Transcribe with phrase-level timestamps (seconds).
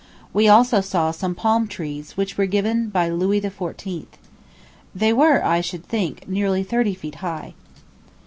[0.33, 4.07] We also saw some palm trees which were given by Louis XIV.
[4.95, 7.53] They were, I should think, nearly thirty feet high.